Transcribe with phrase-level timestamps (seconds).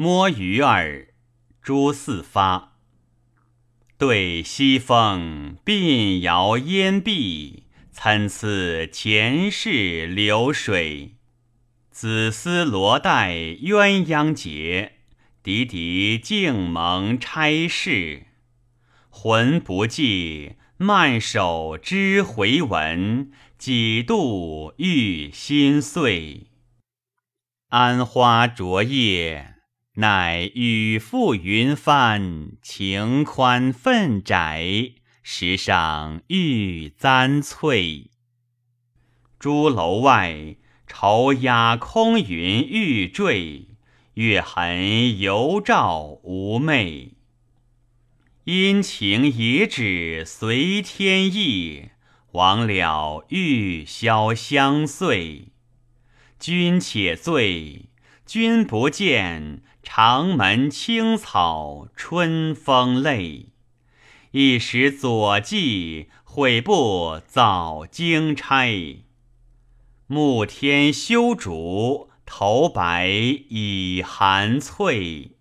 [0.00, 1.08] 摸鱼儿，
[1.60, 2.76] 朱四发。
[3.98, 11.16] 对西风鬓摇烟碧，参差前世流水。
[11.90, 14.92] 子思罗带鸳鸯结，
[15.42, 18.26] 滴滴竞蒙差事。
[19.10, 26.46] 魂不寄，慢手知回文，几度欲心碎。
[27.70, 29.56] 安花着叶。
[30.00, 34.92] 乃雨覆云帆，晴宽分窄，
[35.24, 38.08] 石上玉簪翠。
[39.40, 40.54] 朱楼外，
[40.86, 43.70] 愁压空云欲坠，
[44.14, 47.14] 月痕犹照无寐。
[48.44, 51.88] 阴晴也只随天意，
[52.34, 55.48] 忘了玉箫相随。
[56.38, 57.87] 君且醉，
[58.28, 59.62] 君不见。
[59.82, 63.46] 长门青草春风泪，
[64.32, 69.02] 一时左骑悔不早经差。
[70.06, 75.37] 暮天修竹，头白已寒翠。